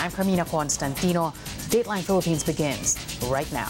[0.00, 1.34] I'm Carmina Constantino.
[1.68, 3.68] Dateline Philippines begins right now.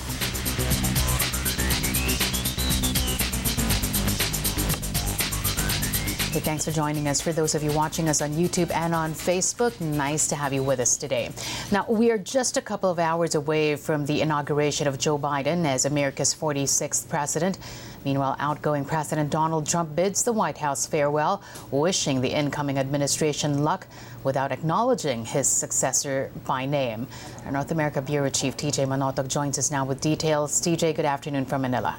[6.31, 7.21] Hey, thanks for joining us.
[7.21, 10.63] For those of you watching us on YouTube and on Facebook, nice to have you
[10.63, 11.31] with us today.
[11.73, 15.67] Now, we are just a couple of hours away from the inauguration of Joe Biden
[15.67, 17.59] as America's 46th president.
[18.05, 21.43] Meanwhile, outgoing President Donald Trump bids the White House farewell,
[21.73, 23.89] wishing the incoming administration luck
[24.25, 27.07] without acknowledging his successor by name.
[27.45, 30.61] Our North America Bureau Chief TJ Manotoc joins us now with details.
[30.61, 31.97] TJ, good afternoon from Manila.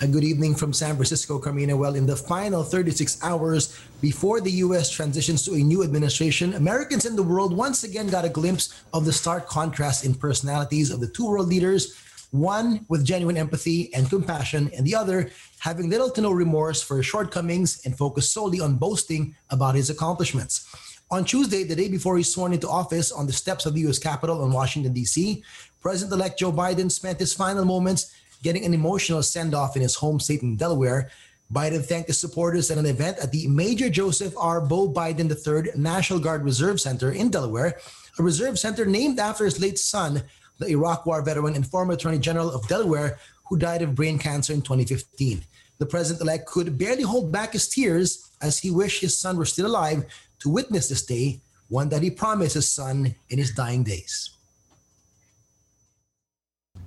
[0.00, 1.76] A good evening from San Francisco, Carmina.
[1.76, 4.90] Well, in the final 36 hours before the U.S.
[4.90, 9.04] transitions to a new administration, Americans in the world once again got a glimpse of
[9.04, 11.96] the stark contrast in personalities of the two world leaders
[12.34, 16.96] one with genuine empathy and compassion, and the other having little to no remorse for
[16.96, 20.66] his shortcomings and focused solely on boasting about his accomplishments.
[21.14, 24.00] On Tuesday, the day before he's sworn into office on the steps of the U.S.
[24.00, 25.44] Capitol in Washington, D.C.,
[25.80, 28.12] President elect Joe Biden spent his final moments
[28.42, 31.08] getting an emotional send off in his home state in Delaware.
[31.52, 34.60] Biden thanked his supporters at an event at the Major Joseph R.
[34.60, 37.78] Beau Biden III National Guard Reserve Center in Delaware,
[38.18, 40.20] a reserve center named after his late son,
[40.58, 44.52] the Iraq War veteran and former Attorney General of Delaware, who died of brain cancer
[44.52, 45.44] in 2015.
[45.78, 49.44] The president elect could barely hold back his tears as he wished his son were
[49.44, 50.04] still alive
[50.44, 54.30] to witness this day, one that he promised his son in his dying days.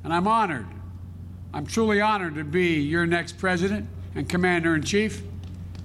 [0.03, 0.67] And I'm honored.
[1.55, 5.23] I'm truly honored to be your next president and commander in chief.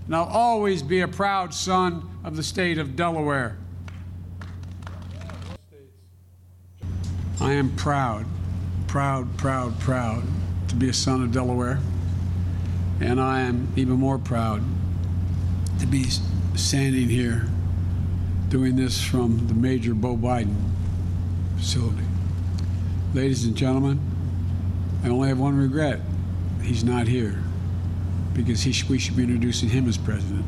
[0.05, 3.57] And I'll always be a proud son of the state of Delaware.
[7.41, 8.27] I am proud,
[8.87, 10.25] proud, proud, proud
[10.69, 11.81] to be a son of Delaware.
[13.01, 14.63] And I am even more proud
[15.81, 16.05] to be
[16.55, 17.49] standing here
[18.53, 20.55] doing this from the Major Beau Biden
[21.57, 22.05] facility.
[23.15, 23.99] Ladies and gentlemen,
[25.03, 26.01] I only have one regret.
[26.63, 27.43] He's not here
[28.35, 30.45] because he we should be introducing him as president.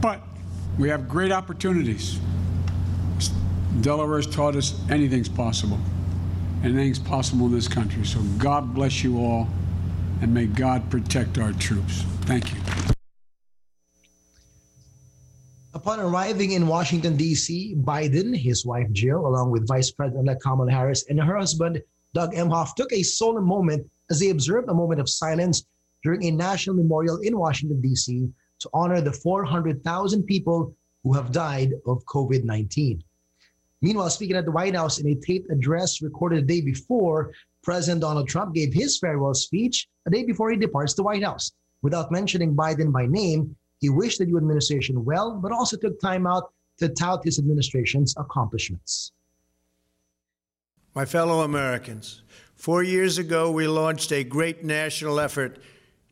[0.00, 0.20] But
[0.76, 2.18] we have great opportunities.
[3.82, 5.78] Delaware has taught us anything's possible.
[6.64, 8.04] And anything's possible in this country.
[8.04, 9.46] So God bless you all,
[10.20, 12.02] and may God protect our troops.
[12.22, 12.58] Thank you.
[15.80, 21.06] Upon arriving in Washington, D.C., Biden, his wife Jill, along with Vice President Kamala Harris
[21.08, 21.82] and her husband,
[22.12, 25.64] Doug Emhoff, took a solemn moment as they observed a moment of silence
[26.04, 31.72] during a national memorial in Washington, D.C., to honor the 400,000 people who have died
[31.86, 33.02] of COVID 19.
[33.80, 38.02] Meanwhile, speaking at the White House in a taped address recorded the day before, President
[38.02, 41.52] Donald Trump gave his farewell speech a day before he departs the White House.
[41.80, 46.26] Without mentioning Biden by name, he wished the new administration well, but also took time
[46.26, 49.12] out to tout his administration's accomplishments.
[50.94, 52.22] My fellow Americans,
[52.56, 55.58] four years ago, we launched a great national effort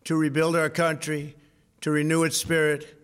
[0.04, 1.34] to rebuild our country,
[1.80, 2.94] to renew its spirit,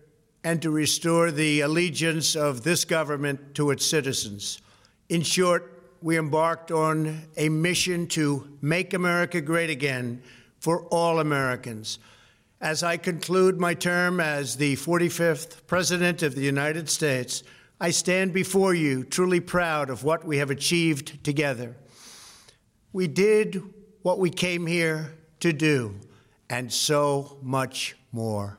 [0.43, 4.61] and to restore the allegiance of this government to its citizens.
[5.09, 5.71] In short,
[6.01, 10.21] we embarked on a mission to make America great again
[10.59, 11.99] for all Americans.
[12.65, 17.43] As I conclude my term as the 45th President of the United States,
[17.79, 21.75] I stand before you truly proud of what we have achieved together.
[22.91, 23.61] We did
[24.01, 25.93] what we came here to do,
[26.49, 28.57] and so much more.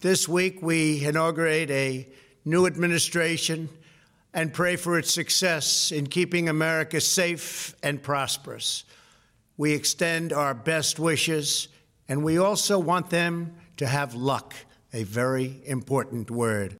[0.00, 2.08] This week, we inaugurate a
[2.46, 3.68] new administration
[4.32, 8.84] and pray for its success in keeping America safe and prosperous.
[9.58, 11.68] We extend our best wishes,
[12.12, 14.52] and we also want them to have luck,
[14.92, 16.76] a very important word.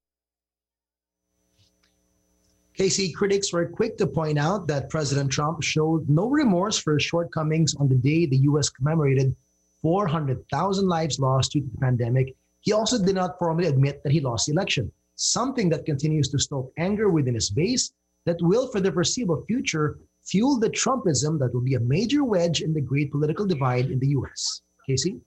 [2.74, 7.04] Casey, critics were quick to point out that President Trump showed no remorse for his
[7.04, 8.68] shortcomings on the day the U.S.
[8.68, 9.34] commemorated
[9.80, 14.20] 400,000 lives lost due to the pandemic he also did not formally admit that he
[14.20, 17.94] lost the election, something that continues to stoke anger within his base
[18.26, 22.60] that will, for the foreseeable future, fuel the Trumpism that will be a major wedge
[22.60, 24.60] in the great political divide in the U.S.
[24.86, 25.20] Casey?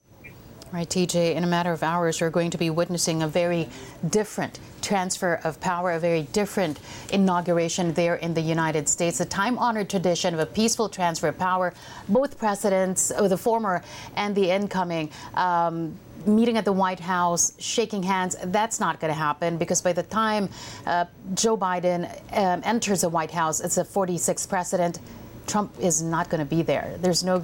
[0.72, 3.68] Right, TJ, in a matter of hours, we're going to be witnessing a very
[4.10, 6.80] different transfer of power, a very different
[7.12, 11.38] inauguration there in the United States, a time honored tradition of a peaceful transfer of
[11.38, 11.72] power.
[12.08, 13.82] Both presidents, uh, the former
[14.16, 18.36] and the incoming, um, meeting at the White House, shaking hands.
[18.44, 20.48] That's not going to happen because by the time
[20.84, 21.04] uh,
[21.34, 24.98] Joe Biden um, enters the White House, it's a 46th president.
[25.46, 26.96] Trump is not going to be there.
[27.00, 27.38] There's no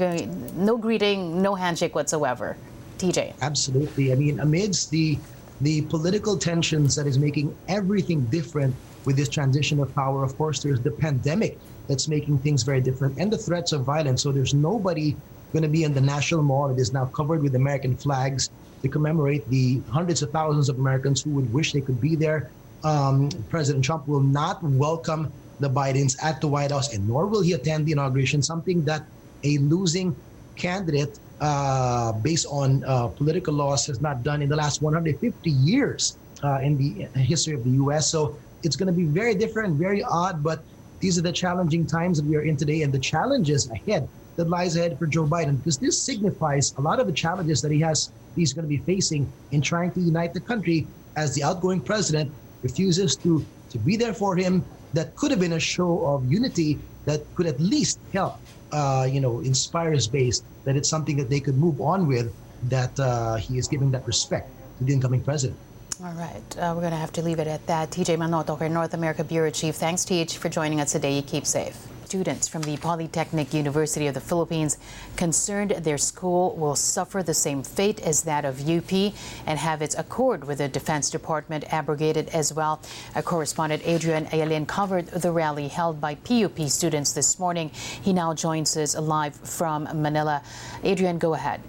[0.54, 2.56] no greeting, no handshake whatsoever.
[2.98, 3.34] TJ.
[3.40, 4.12] Absolutely.
[4.12, 5.18] I mean, amidst the
[5.60, 10.24] the political tensions that is making everything different with this transition of power.
[10.24, 11.58] Of course, there's the pandemic
[11.88, 14.22] that's making things very different and the threats of violence.
[14.22, 15.16] So there's nobody
[15.52, 16.70] going to be in the National Mall.
[16.70, 18.50] It is now covered with American flags
[18.82, 22.50] to commemorate the hundreds of thousands of Americans who would wish they could be there.
[22.84, 25.32] Um, President Trump will not welcome
[25.62, 29.02] the Bidens at the White House, and nor will he attend the inauguration, something that
[29.44, 30.14] a losing
[30.56, 36.18] candidate uh, based on uh, political laws has not done in the last 150 years
[36.44, 38.10] uh, in the history of the U.S.
[38.10, 40.60] So it's going to be very different, very odd, but
[41.00, 44.48] these are the challenging times that we are in today and the challenges ahead that
[44.48, 47.80] lies ahead for Joe Biden because this signifies a lot of the challenges that he
[47.80, 51.80] has he's going to be facing in trying to unite the country as the outgoing
[51.82, 52.32] president
[52.62, 56.78] refuses to to be there for him that could have been a show of unity
[57.04, 58.38] that could at least help
[58.72, 62.32] uh, you know inspire his base that it's something that they could move on with
[62.68, 65.56] that uh, he is giving that respect to the incoming president
[66.02, 66.58] all right.
[66.58, 67.90] Uh, we're going to have to leave it at that.
[67.90, 69.76] TJ Manotoc, our North America Bureau Chief.
[69.76, 71.14] Thanks, TJ, for joining us today.
[71.14, 71.76] You keep safe.
[72.12, 74.76] Students from the Polytechnic University of the Philippines
[75.16, 78.92] concerned their school will suffer the same fate as that of UP
[79.46, 82.82] and have its accord with the Defense Department abrogated as well.
[83.14, 87.70] Our correspondent Adrian Ayalin covered the rally held by PUP students this morning.
[87.70, 90.42] He now joins us live from Manila.
[90.84, 91.62] Adrian, go ahead.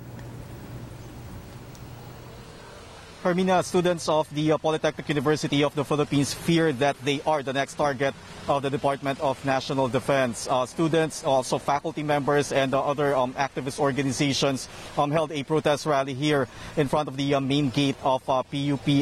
[3.23, 7.53] Carmina, students of the uh, Polytechnic University of the Philippines fear that they are the
[7.53, 8.13] next target
[8.49, 10.45] of the Department of National Defense.
[10.51, 14.67] Uh, students, also faculty members and uh, other um, activist organizations
[14.97, 18.51] um, held a protest rally here in front of the uh, main gate of PUP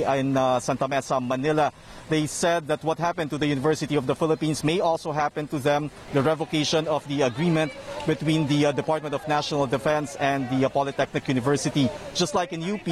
[0.05, 1.73] uh, in uh, Santa Mesa, Manila.
[2.07, 5.57] They said that what happened to the University of the Philippines may also happen to
[5.57, 7.71] them, the revocation of the agreement
[8.05, 11.89] between the Department of National Defense and the Polytechnic University.
[12.13, 12.87] Just like in UP,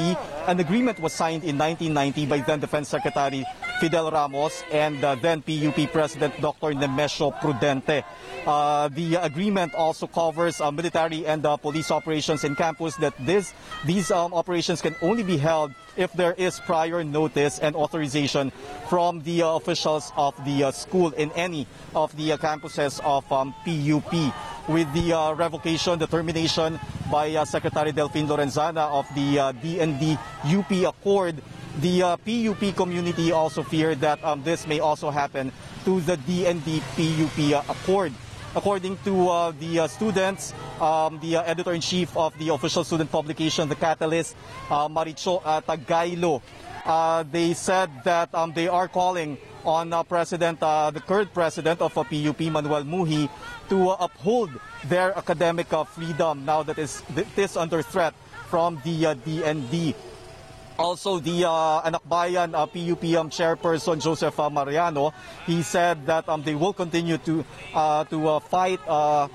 [0.48, 3.44] an agreement was signed in 1990 by then Defense Secretary
[3.78, 6.72] Fidel Ramos and uh, then PUP President Dr.
[6.72, 8.02] Nemesio Prudente.
[8.46, 13.52] Uh, the agreement also covers uh, military and uh, police operations in campus that this,
[13.84, 18.50] these um, operations can only be held if there is prior notice and authorization
[18.88, 23.52] from the uh, officials of the uh, school in any of the campuses of um,
[23.68, 24.32] PUP.
[24.70, 26.78] With the revocation, the termination
[27.10, 30.14] by Secretary Delfin Lorenzana of the DND
[30.46, 31.42] UP Accord,
[31.80, 35.52] the uh, PUP community also fear that um, this may also happen
[35.84, 38.12] to the DND PUP uh, Accord.
[38.54, 43.68] According to uh, the uh, students, um, the uh, editor-in-chief of the official student publication,
[43.68, 44.34] The Catalyst,
[44.68, 46.42] uh, Maricho Tagailo,
[47.30, 52.84] they said that um, they are calling on President, the current president of PUP, Manuel
[52.84, 53.28] Muhi,
[53.68, 54.50] to uphold
[54.88, 58.14] their academic freedom now that is, it is under threat
[58.48, 59.94] from the DND.
[60.80, 65.12] Also, the uh, Anakbayan uh, PUPM chairperson Joseph uh, Mariano,
[65.44, 67.44] he said that um, they will continue to
[67.74, 69.28] uh, to uh, fight uh,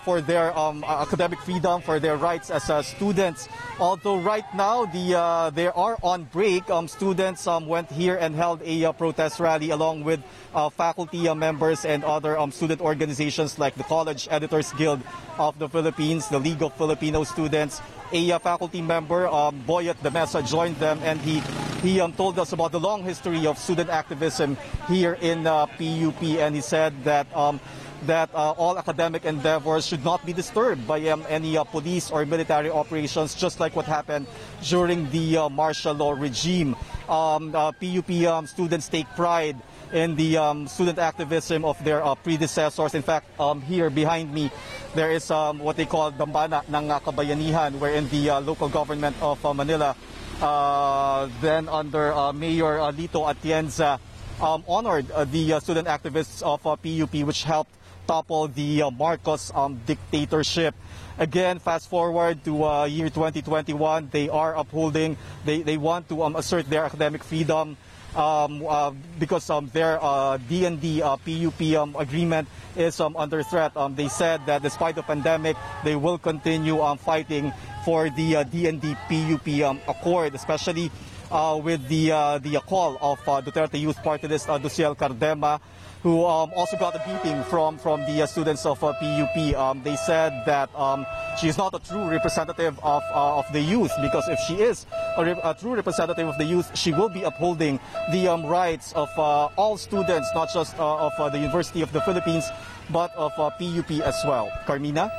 [0.00, 3.52] for their um, academic freedom, for their rights as students.
[3.78, 8.64] Although right now the they are on break, um, students um, went here and held
[8.64, 10.24] a protest rally along with
[10.72, 15.04] faculty members and other um, student organizations like the College Editors Guild
[15.38, 17.82] of the Philippines, the League of Filipino Students,
[18.12, 21.42] a faculty member, um, Boyet Mesa, joined them and he
[21.82, 24.56] he um, told us about the long history of student activism
[24.88, 27.60] here in uh, PUP and he said that um,
[28.02, 32.24] that uh, all academic endeavors should not be disturbed by um, any uh, police or
[32.24, 34.26] military operations, just like what happened
[34.62, 36.76] during the uh, martial law regime.
[37.08, 39.56] Um, PUP um, students take pride
[39.92, 42.94] in the um, student activism of their uh, predecessors.
[42.94, 43.26] In fact,
[43.66, 44.50] here behind me,
[44.94, 49.44] there is what they call Dambana ng uh, Kabayanihan, wherein the uh, local government of
[49.44, 49.94] uh, Manila, uh,
[50.38, 53.98] then under uh, Mayor Lito Atienza,
[54.40, 57.74] um, honored the student activists of PUP, which helped
[58.08, 60.74] topple the Marcos um, dictatorship.
[61.18, 66.36] Again, fast forward to uh, year 2021, they are upholding, they, they want to um,
[66.36, 67.76] assert their academic freedom
[68.16, 73.76] um, uh, because um, their uh, DND uh, PUP um, agreement is um, under threat.
[73.76, 77.52] Um, they said that despite the pandemic, they will continue fighting
[77.88, 80.90] for the uh, DND PUP um, accord, especially
[81.30, 85.58] uh, with the uh, the call of uh, Duterte Youth Party list uh, Ducielle Cardema
[86.02, 89.56] who um, also got a beating from, from the uh, students of uh, PUP.
[89.56, 91.04] Um, they said that um,
[91.40, 94.86] she is not a true representative of, uh, of the youth because if she is
[95.16, 97.80] a, re- a, true representative of the youth, she will be upholding
[98.12, 101.90] the um, rights of uh, all students, not just uh, of uh, the University of
[101.92, 102.48] the Philippines,
[102.90, 104.52] but of PUP as well.
[104.66, 105.10] Carmina?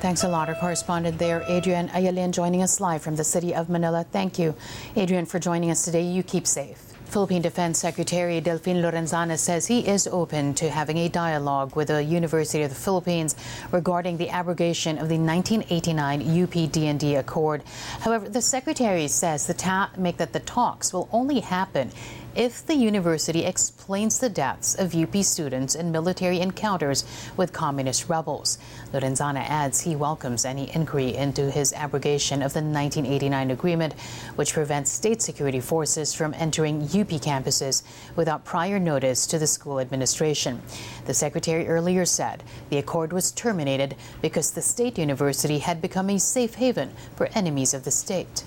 [0.00, 0.48] Thanks a lot.
[0.48, 4.04] Our correspondent there, Adrian Ayalin, joining us live from the city of Manila.
[4.04, 4.54] Thank you,
[4.94, 6.02] Adrian, for joining us today.
[6.02, 6.88] You keep safe.
[7.06, 12.04] Philippine Defense Secretary Delfin Lorenzana says he is open to having a dialogue with the
[12.04, 13.34] University of the Philippines
[13.72, 17.64] regarding the abrogation of the 1989 UP-DND Accord.
[18.00, 21.90] However, the secretary says the ta- make that the talks will only happen
[22.38, 27.04] if the university explains the deaths of UP students in military encounters
[27.36, 28.58] with communist rebels.
[28.92, 33.92] Lorenzana adds he welcomes any inquiry into his abrogation of the 1989 agreement,
[34.36, 37.82] which prevents state security forces from entering UP campuses
[38.14, 40.62] without prior notice to the school administration.
[41.06, 46.20] The secretary earlier said the accord was terminated because the state university had become a
[46.20, 48.44] safe haven for enemies of the state.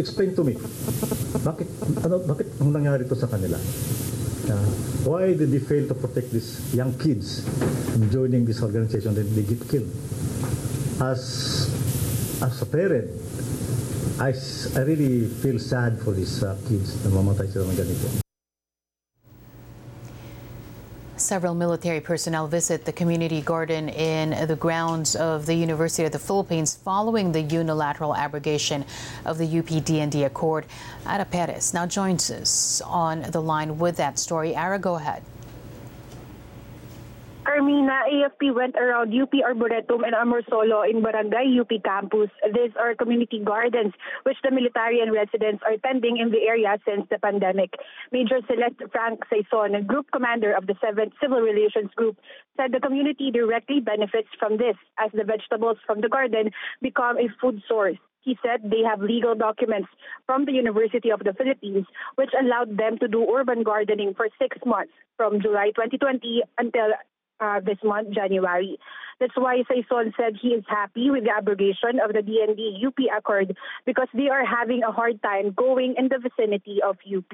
[0.00, 0.56] explain to me,
[1.44, 1.68] bakit,
[2.04, 3.56] ano, bakit ang nangyari to sa kanila?
[4.50, 4.68] Uh,
[5.06, 7.46] why did they fail to protect these young kids
[7.92, 9.90] from joining this organization and they get killed?
[11.00, 11.20] As,
[12.42, 13.08] as a parent,
[14.20, 14.36] I,
[14.76, 18.29] I really feel sad for these uh, kids na mamatay sila ng ganito.
[21.30, 26.18] Several military personnel visit the community garden in the grounds of the University of the
[26.18, 28.84] Philippines following the unilateral abrogation
[29.24, 30.66] of the UP-DND Accord.
[31.06, 34.56] Ara Perez now joins us on the line with that story.
[34.56, 35.22] Ara, go ahead.
[37.50, 42.30] Carmina, AFP went around UP Arboretum and Amorsolo in Barangay UP campus.
[42.54, 43.92] These are community gardens
[44.22, 47.74] which the military and residents are tending in the area since the pandemic.
[48.12, 52.18] Major Celeste Frank Saison, a group commander of the 7th Civil Relations Group,
[52.56, 57.26] said the community directly benefits from this as the vegetables from the garden become a
[57.40, 57.98] food source.
[58.20, 59.88] He said they have legal documents
[60.26, 64.58] from the University of the Philippines which allowed them to do urban gardening for six
[64.64, 66.92] months from July 2020 until
[67.40, 68.78] uh, this month, January.
[69.20, 73.52] That's why Saison said he is happy with the abrogation of the DND UP Accord
[73.84, 77.28] because they are having a hard time going in the vicinity of UP.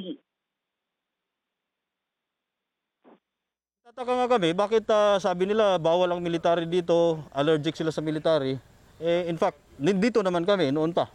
[3.86, 8.58] Tataka nga kami, bakit ah, sabi nila bawal ang military dito, allergic sila sa military.
[8.98, 11.06] Eh, in fact, dito naman kami noon pa.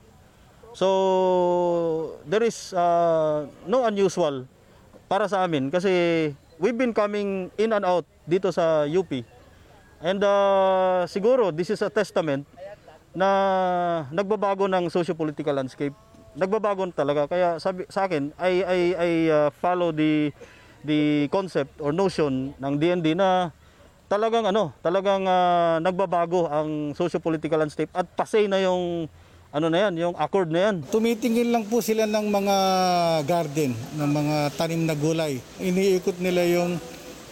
[0.71, 4.47] So, there is ah, no unusual
[5.11, 9.09] para sa amin kasi we've been coming in and out dito sa UP.
[9.99, 12.45] And ah, siguro this is a testament
[13.11, 13.27] na
[14.13, 15.97] nagbabago ng socio-political landscape.
[16.37, 20.29] Nagbabago talaga kaya sabi sa akin I I I ah, follow the
[20.85, 23.49] the concept or notion ng DND na
[24.05, 29.09] talagang ano, talagang ah, nagbabago ang socio-political landscape at pasay na yung
[29.51, 30.75] ano na yan, yung accord na yan.
[30.87, 32.55] Tumitingin lang po sila ng mga
[33.27, 35.43] garden, ng mga tanim na gulay.
[35.59, 36.79] Iniikot nila yung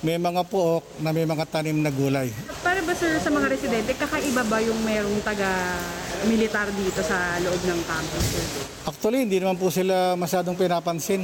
[0.03, 2.27] may mga puok na may mga tanim na gulay.
[2.59, 7.81] Para ba sir sa mga residente, kakaiba ba yung merong taga-militar dito sa loob ng
[7.87, 8.25] campus?
[8.35, 8.43] Sir?
[8.83, 11.23] Actually, hindi naman po sila masyadong pinapansin.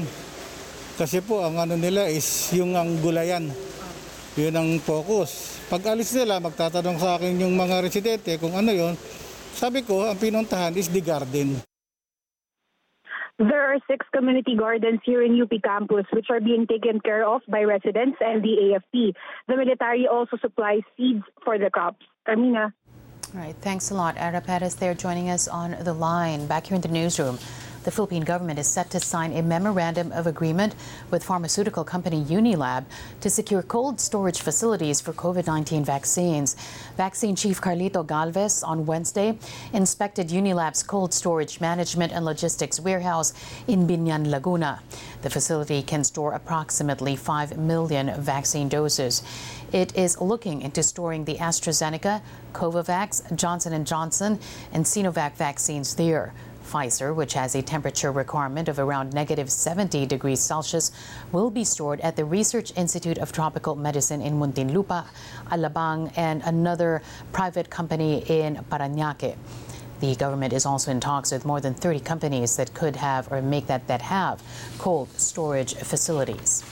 [0.95, 2.23] Kasi po, ang ano nila is
[2.55, 3.51] yung ang gulayan.
[4.39, 5.59] Yun ang focus.
[5.67, 8.95] Pag alis nila, magtatanong sa akin yung mga residente kung ano yon.
[9.55, 11.63] Sabi ko, ang pinuntahan is the garden.
[13.39, 17.39] There are six community gardens here in UP campus which are being taken care of
[17.47, 19.15] by residents and the AFP.
[19.47, 22.03] The military also supplies seeds for the crops.
[22.27, 22.75] Carmina.
[23.35, 24.15] All right, thanks a lot.
[24.15, 26.47] Ara Perez there joining us on the line.
[26.47, 27.39] Back here in the newsroom,
[27.85, 30.75] the Philippine government is set to sign a memorandum of agreement
[31.11, 32.83] with pharmaceutical company Unilab
[33.21, 36.55] to secure cold storage facilities for COVID 19 vaccines.
[36.97, 39.37] Vaccine Chief Carlito Galvez on Wednesday
[39.71, 43.33] inspected Unilab's cold storage management and logistics warehouse
[43.67, 44.81] in Biñan, Laguna.
[45.21, 49.21] The facility can store approximately 5 million vaccine doses.
[49.71, 52.21] It is looking into storing the AstraZeneca,
[52.53, 54.39] Covovax, Johnson & Johnson,
[54.71, 56.33] and Sinovac vaccines there.
[56.65, 60.91] Pfizer, which has a temperature requirement of around negative 70 degrees Celsius,
[61.31, 65.05] will be stored at the Research Institute of Tropical Medicine in Muntinlupa,
[65.51, 69.35] Alabang, and another private company in Parañaque.
[70.01, 73.41] The government is also in talks with more than 30 companies that could have or
[73.41, 74.41] make that that have
[74.77, 76.63] cold storage facilities.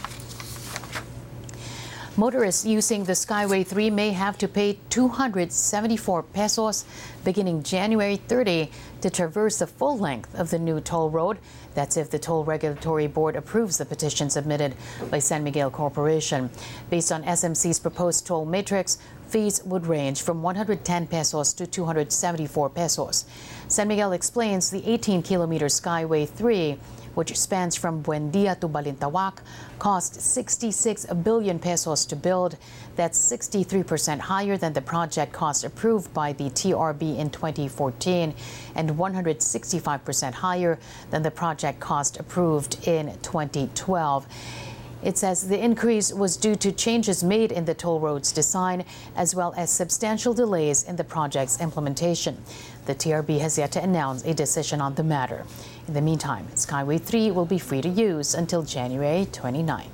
[2.16, 6.86] Motorists using the Skyway 3 may have to pay 274 pesos
[7.24, 8.70] beginning January 30
[9.02, 11.40] to traverse the full length of the new toll road.
[11.74, 14.76] That's if the Toll Regulatory Board approves the petition submitted
[15.10, 16.52] by San Miguel Corporation.
[16.92, 23.26] Based on SMC's proposed toll matrix, fees would range from 110 pesos to 274 pesos.
[23.68, 26.78] San Miguel explains the 18 kilometer Skyway 3
[27.16, 29.40] which spans from Buendia to Balintawak,
[29.80, 32.58] cost 66 billion pesos to build.
[32.96, 38.34] That's 63% higher than the project cost approved by the TRB in 2014
[38.76, 40.80] and 165% higher
[41.10, 44.28] than the project cost approved in 2012.
[45.04, 49.36] It says the increase was due to changes made in the toll road's design as
[49.36, 52.38] well as substantial delays in the project's implementation.
[52.86, 55.46] The TRB has yet to announce a decision on the matter.
[55.88, 59.90] In the meantime, Skyway 3 will be free to use until January 29.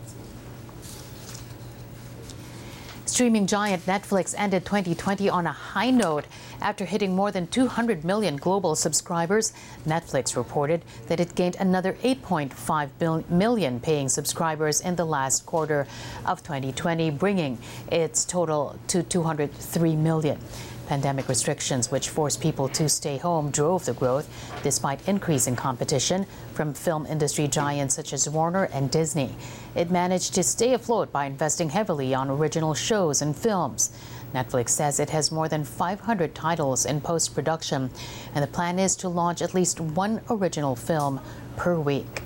[3.20, 6.24] Streaming giant Netflix ended 2020 on a high note.
[6.62, 9.52] After hitting more than 200 million global subscribers,
[9.86, 15.86] Netflix reported that it gained another 8.5 million paying subscribers in the last quarter
[16.26, 17.58] of 2020, bringing
[17.92, 20.40] its total to 203 million.
[20.90, 24.28] Pandemic restrictions, which forced people to stay home, drove the growth
[24.64, 29.36] despite increasing competition from film industry giants such as Warner and Disney.
[29.76, 33.92] It managed to stay afloat by investing heavily on original shows and films.
[34.34, 37.92] Netflix says it has more than 500 titles in post production,
[38.34, 41.22] and the plan is to launch at least one original film
[41.56, 42.24] per week.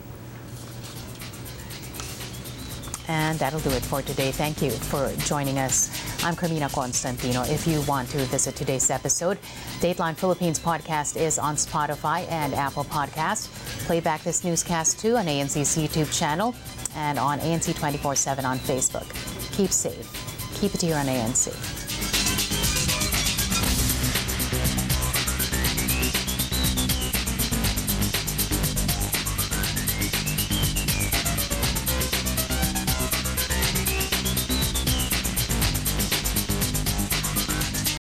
[3.08, 4.32] And that'll do it for today.
[4.32, 6.24] Thank you for joining us.
[6.24, 7.44] I'm Carmina Constantino.
[7.44, 9.38] If you want to visit today's episode,
[9.80, 13.50] Dateline Philippines podcast is on Spotify and Apple Podcast.
[13.86, 16.56] Play back this newscast too on ANC's YouTube channel
[16.96, 19.10] and on ANC 24 7 on Facebook.
[19.52, 20.60] Keep safe.
[20.62, 21.83] Keep it here on ANC.